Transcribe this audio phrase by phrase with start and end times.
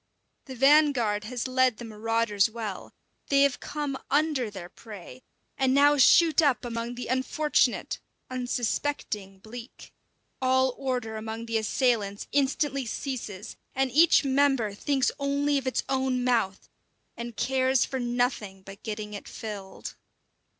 [0.45, 2.91] The vanguard has led the marauders well;
[3.29, 5.21] they have come under their prey,
[5.59, 9.93] and now shoot up among the unfortunate, unsuspecting bleak.
[10.41, 16.23] All order among the assailants instantly ceases, and each member thinks only of its own
[16.23, 16.67] mouth,
[17.15, 19.93] and cares for nothing but getting it filled.